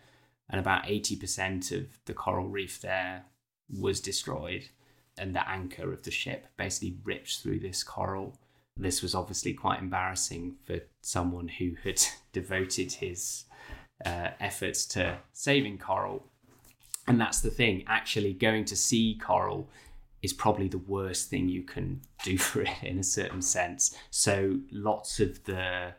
[0.49, 3.23] and about 80% of the coral reef there
[3.69, 4.69] was destroyed.
[5.17, 8.37] And the anchor of the ship basically ripped through this coral
[8.77, 12.01] this was obviously quite embarrassing for someone who had
[12.33, 13.45] devoted his
[14.05, 16.25] uh, efforts to saving coral.
[17.07, 19.69] And that's the thing, actually going to see coral
[20.21, 23.95] is probably the worst thing you can do for it in a certain sense.
[24.09, 25.93] So lots of the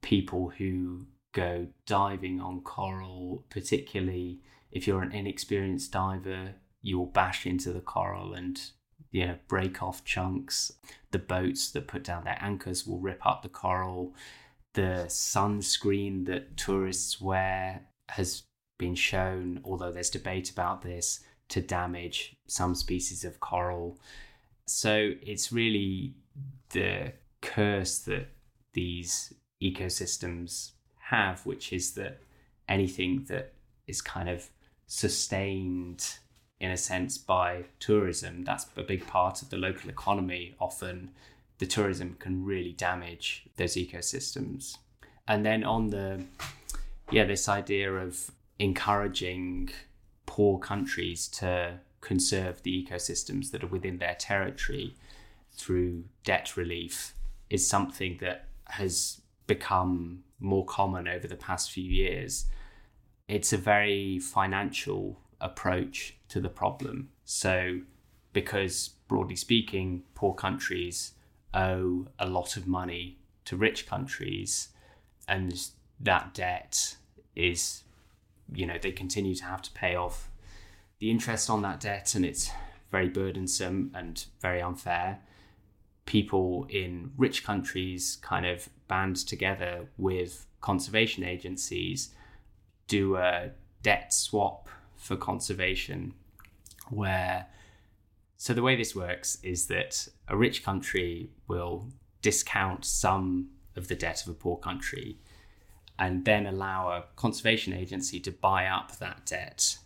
[0.00, 4.40] people who go diving on coral, particularly
[4.72, 8.60] if you're an inexperienced diver, you will bash into the coral and
[9.10, 10.72] you know, break off chunks.
[11.10, 14.14] The boats that put down their anchors will rip up the coral.
[14.74, 18.44] The sunscreen that tourists wear has
[18.78, 23.98] been shown, although there's debate about this, to damage some species of coral.
[24.66, 26.14] So it's really
[26.70, 28.28] the curse that
[28.72, 32.20] these ecosystems have, which is that
[32.68, 33.52] anything that
[33.86, 34.48] is kind of
[34.86, 36.18] sustained
[36.60, 38.44] in a sense by tourism.
[38.44, 40.54] That's a big part of the local economy.
[40.60, 41.10] Often
[41.60, 44.78] the tourism can really damage those ecosystems.
[45.28, 46.24] And then on the,
[47.12, 49.68] yeah, this idea of encouraging
[50.24, 54.96] poor countries to conserve the ecosystems that are within their territory
[55.52, 57.14] through debt relief
[57.50, 62.46] is something that has become more common over the past few years.
[63.28, 67.10] It's a very financial approach to the problem.
[67.26, 67.80] So,
[68.32, 71.12] because broadly speaking, poor countries
[71.54, 74.68] owe a lot of money to rich countries,
[75.26, 76.96] and that debt
[77.34, 77.82] is,
[78.52, 80.30] you know, they continue to have to pay off
[80.98, 82.50] the interest on that debt, and it's
[82.90, 85.20] very burdensome and very unfair.
[86.06, 92.10] People in rich countries kind of band together with conservation agencies,
[92.88, 93.50] do a
[93.82, 96.12] debt swap for conservation
[96.88, 97.46] where
[98.40, 101.88] so the way this works is that a rich country will
[102.22, 105.18] discount some of the debt of a poor country
[105.98, 109.76] and then allow a conservation agency to buy up that debt.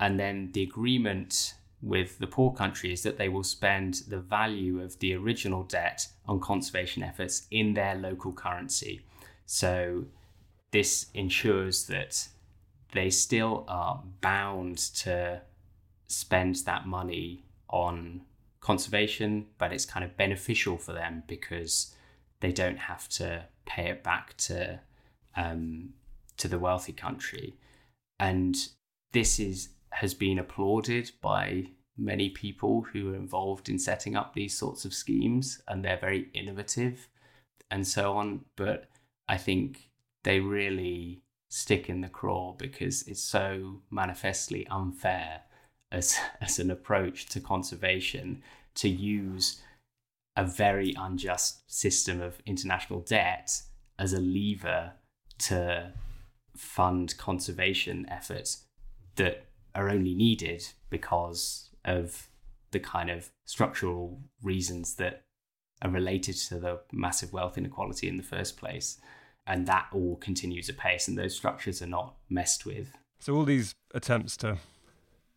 [0.00, 4.80] And then the agreement with the poor country is that they will spend the value
[4.82, 9.02] of the original debt on conservation efforts in their local currency.
[9.44, 10.06] So
[10.72, 12.26] this ensures that
[12.90, 15.42] they still are bound to
[16.08, 18.22] spend that money on
[18.60, 21.94] conservation, but it's kind of beneficial for them because
[22.40, 24.80] they don't have to pay it back to
[25.36, 25.90] um,
[26.36, 27.56] to the wealthy country,
[28.18, 28.56] and
[29.12, 31.64] this is has been applauded by
[31.96, 36.28] many people who are involved in setting up these sorts of schemes, and they're very
[36.34, 37.08] innovative
[37.70, 38.44] and so on.
[38.56, 38.90] But
[39.28, 39.90] I think
[40.24, 45.42] they really stick in the craw because it's so manifestly unfair
[45.92, 48.42] as as an approach to conservation
[48.74, 49.62] to use
[50.36, 53.62] a very unjust system of international debt
[53.98, 54.92] as a lever
[55.38, 55.92] to
[56.54, 58.64] fund conservation efforts
[59.16, 62.28] that are only needed because of
[62.70, 65.24] the kind of structural reasons that
[65.82, 68.98] are related to the massive wealth inequality in the first place.
[69.46, 72.96] And that all continues apace, and those structures are not messed with.
[73.20, 74.58] So, all these attempts to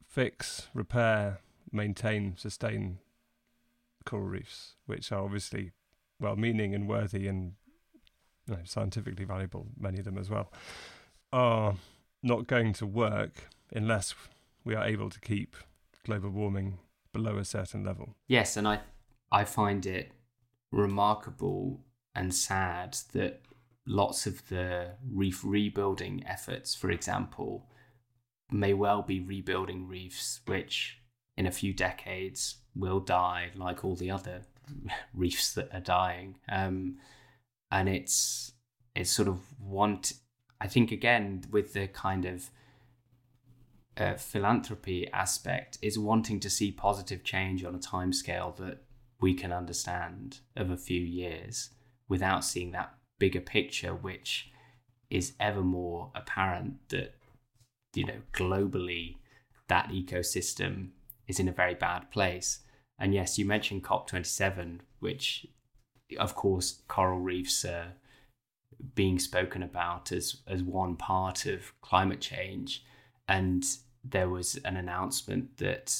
[0.09, 1.39] fix, repair,
[1.71, 2.97] maintain, sustain
[4.05, 5.71] coral reefs, which are obviously
[6.19, 7.53] well meaning and worthy and
[8.47, 10.51] you know, scientifically valuable, many of them as well,
[11.31, 11.75] are
[12.23, 14.15] not going to work unless
[14.63, 15.55] we are able to keep
[16.05, 16.79] global warming
[17.13, 18.15] below a certain level.
[18.27, 18.79] Yes, and I
[19.31, 20.11] I find it
[20.71, 21.81] remarkable
[22.15, 23.41] and sad that
[23.85, 27.69] lots of the reef rebuilding efforts, for example,
[28.51, 30.99] may well be rebuilding reefs which
[31.37, 34.41] in a few decades will die like all the other
[35.13, 36.35] reefs that are dying.
[36.49, 36.97] Um,
[37.71, 38.53] and it's
[38.95, 40.13] it's sort of want
[40.59, 42.49] I think again with the kind of
[43.97, 48.83] uh, philanthropy aspect is wanting to see positive change on a timescale that
[49.21, 51.71] we can understand of a few years
[52.07, 54.49] without seeing that bigger picture, which
[55.09, 57.15] is ever more apparent that
[57.99, 59.17] you know globally
[59.67, 60.89] that ecosystem
[61.27, 62.59] is in a very bad place.
[62.97, 65.45] And yes, you mentioned COP27, which
[66.17, 67.93] of course coral reefs are
[68.95, 72.83] being spoken about as as one part of climate change.
[73.27, 73.63] And
[74.03, 75.95] there was an announcement that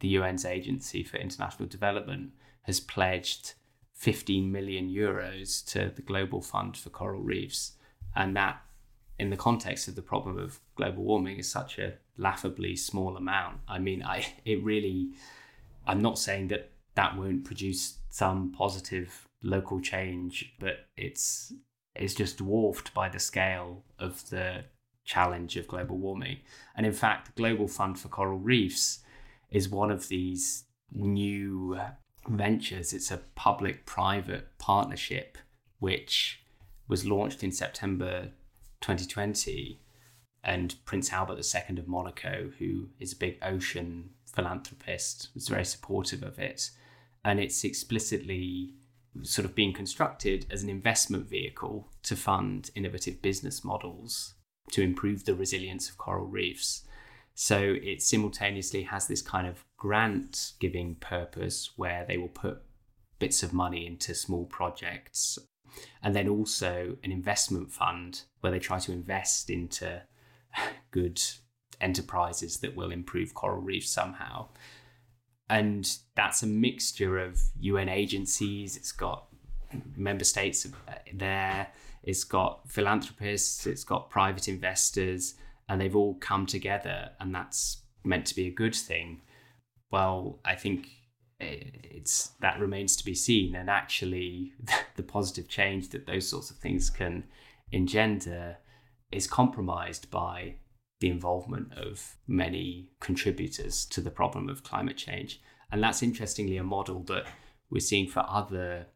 [0.00, 2.30] the UN's Agency for International Development
[2.62, 3.54] has pledged
[3.94, 7.72] 15 million euros to the Global Fund for Coral Reefs.
[8.14, 8.62] And that,
[9.20, 13.58] in the context of the problem of global warming, is such a laughably small amount.
[13.68, 15.10] I mean, I it really,
[15.86, 21.52] I'm not saying that that won't produce some positive local change, but it's
[21.94, 24.64] it's just dwarfed by the scale of the
[25.04, 26.38] challenge of global warming.
[26.74, 29.00] And in fact, the Global Fund for Coral Reefs
[29.50, 31.78] is one of these new
[32.28, 32.92] ventures.
[32.92, 35.36] It's a public private partnership
[35.78, 36.42] which
[36.88, 38.30] was launched in September
[38.80, 39.80] 2020.
[40.42, 46.22] And Prince Albert II of Monaco, who is a big ocean philanthropist, was very supportive
[46.22, 46.70] of it.
[47.24, 48.74] And it's explicitly
[49.22, 54.34] sort of being constructed as an investment vehicle to fund innovative business models
[54.72, 56.84] to improve the resilience of coral reefs.
[57.34, 62.62] So it simultaneously has this kind of grant giving purpose where they will put
[63.18, 65.38] bits of money into small projects.
[66.02, 70.02] And then also an investment fund where they try to invest into
[70.90, 71.20] good
[71.80, 74.48] enterprises that will improve coral reefs somehow.
[75.48, 79.26] And that's a mixture of UN agencies, it's got
[79.96, 80.66] member states
[81.12, 81.68] there,
[82.02, 85.34] it's got philanthropists, it's got private investors,
[85.68, 89.22] and they've all come together, and that's meant to be a good thing.
[89.90, 90.88] Well, I think
[91.40, 94.52] Eh, it's that remains to be seen, and actually,
[94.96, 97.24] the positive change that those sorts of things can
[97.72, 98.58] engender
[99.10, 100.54] is compromised by
[101.00, 105.40] the involvement of many contributors to the problem of climate change.
[105.72, 107.26] And that's interestingly a model that
[107.70, 108.86] we're seeing for other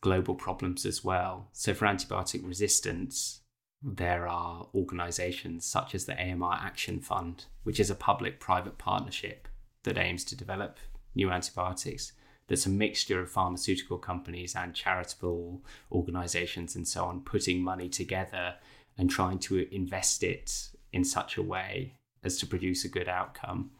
[0.00, 1.48] global problems as well.
[1.52, 3.40] So, for antibiotic resistance,
[3.82, 9.48] there are organizations such as the AMR Action Fund, which is a public private partnership
[9.84, 10.78] that aims to develop
[11.16, 12.12] new antibiotics.
[12.48, 18.54] That's a mixture of pharmaceutical companies and charitable organizations and so on, putting money together
[18.96, 23.70] and trying to invest it in such a way as to produce a good outcome.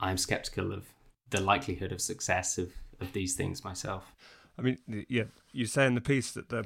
[0.00, 0.86] I'm skeptical of
[1.30, 4.14] the likelihood of success of, of these things myself.
[4.58, 6.64] I mean, yeah, you say in the piece that the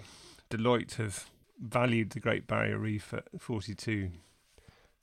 [0.51, 1.27] Deloitte have
[1.59, 4.11] valued the Great Barrier Reef at 42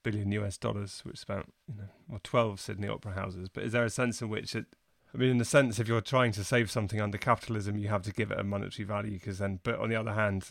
[0.03, 3.49] billion US dollars, which is about you know well 12 Sydney Opera houses.
[3.49, 4.65] But is there a sense in which it
[5.13, 8.03] I mean, in the sense, if you're trying to save something under capitalism, you have
[8.03, 9.13] to give it a monetary value.
[9.13, 10.49] Because then, but on the other hand,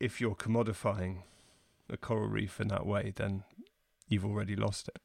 [0.00, 1.18] if you're commodifying
[1.88, 3.44] a coral reef in that way, then
[4.08, 4.98] you've already lost it.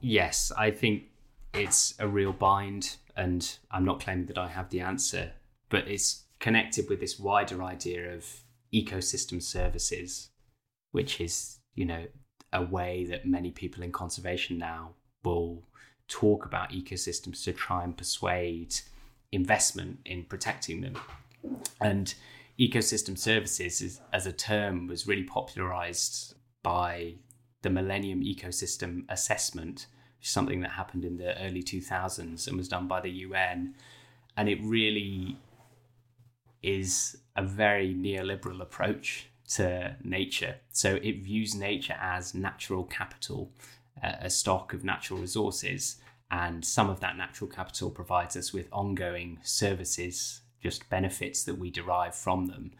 [0.00, 1.04] Yes, I think
[1.52, 5.32] it's a real bind, and I'm not claiming that I have the answer,
[5.68, 8.26] but it's connected with this wider idea of
[8.72, 10.30] ecosystem services,
[10.92, 12.06] which is, you know,
[12.52, 14.92] a way that many people in conservation now
[15.24, 15.62] will
[16.12, 18.74] talk about ecosystems to try and persuade
[19.32, 20.96] investment in protecting them.
[21.80, 22.14] And
[22.60, 27.14] ecosystem services is, as a term was really popularized by
[27.62, 29.86] the Millennium Ecosystem Assessment,
[30.20, 33.74] something that happened in the early 2000s and was done by the UN.
[34.36, 35.38] And it really
[36.62, 40.56] is a very neoliberal approach to nature.
[40.72, 43.50] So it views nature as natural capital,
[44.02, 45.96] uh, a stock of natural resources.
[46.32, 51.70] And some of that natural capital provides us with ongoing services, just benefits that we
[51.70, 52.72] derive from them.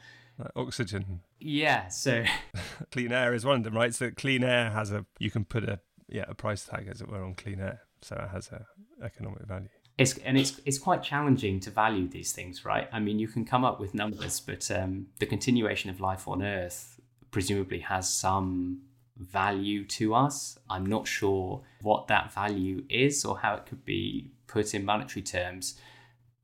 [0.57, 1.21] oxygen.
[1.39, 1.89] Yeah.
[1.89, 2.25] So
[2.91, 3.95] clean air is one of them, right?
[3.95, 7.09] So clean air has a, you can put a, yeah, a price tag, as it
[7.09, 7.83] were, on clean air.
[8.01, 8.65] So it has a
[9.05, 9.69] economic value.
[9.99, 12.89] It's, and it's it's quite challenging to value these things, right?
[12.91, 16.43] I mean, you can come up with numbers, but um, the continuation of life on
[16.43, 16.99] Earth
[17.31, 18.81] presumably has some
[19.23, 20.59] value to us.
[20.69, 25.23] I'm not sure what that value is or how it could be put in monetary
[25.23, 25.79] terms,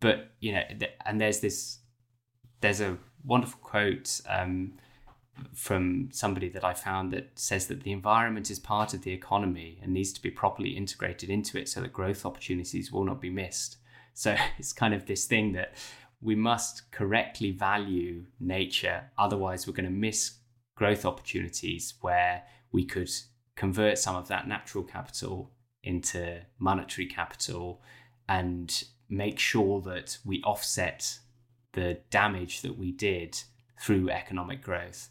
[0.00, 0.62] but you know,
[1.04, 1.78] and there's this,
[2.60, 4.72] there's a wonderful quote um,
[5.54, 9.78] from somebody that I found that says that the environment is part of the economy
[9.82, 13.30] and needs to be properly integrated into it so that growth opportunities will not be
[13.30, 13.76] missed.
[14.14, 15.74] So it's kind of this thing that
[16.20, 20.37] we must correctly value nature, otherwise, we're going to miss
[20.78, 23.10] growth opportunities where we could
[23.56, 25.50] convert some of that natural capital
[25.82, 27.82] into monetary capital
[28.28, 31.18] and make sure that we offset
[31.72, 33.42] the damage that we did
[33.82, 35.08] through economic growth.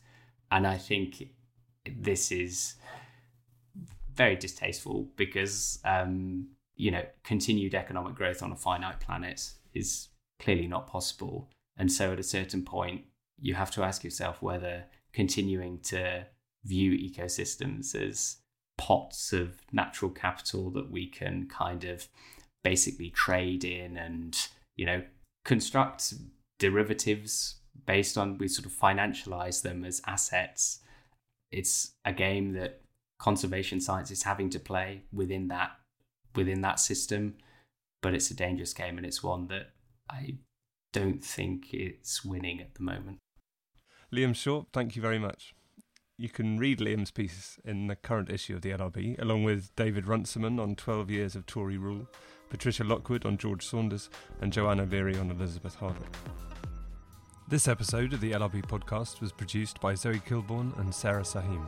[0.50, 1.24] And I think
[1.86, 2.76] this is
[4.14, 10.08] very distasteful because, um, you know, continued economic growth on a finite planet is
[10.40, 11.50] clearly not possible.
[11.76, 13.02] And so at a certain point,
[13.40, 14.86] you have to ask yourself whether
[15.18, 16.24] continuing to
[16.64, 18.38] view ecosystems as
[18.78, 22.08] pots of natural capital that we can kind of
[22.64, 25.02] basically trade in and, you know,
[25.44, 26.14] construct
[26.60, 27.56] derivatives
[27.88, 30.82] based on we sort of financialize them as assets.
[31.52, 32.82] It's a game that
[33.18, 35.72] conservation science is having to play within that
[36.36, 37.34] within that system,
[38.04, 39.72] but it's a dangerous game and it's one that
[40.12, 40.36] I
[40.94, 43.18] don't think it's winning at the moment.
[44.14, 45.54] Liam Shaw, thank you very much.
[46.18, 50.08] You can read Liam's piece in the current issue of the LRB, along with David
[50.08, 52.08] Runciman on 12 years of Tory rule,
[52.50, 56.16] Patricia Lockwood on George Saunders, and Joanna Beery on Elizabeth Hardwick.
[57.50, 61.66] This episode of the LRB podcast was produced by Zoe Kilbourn and Sarah Sahim.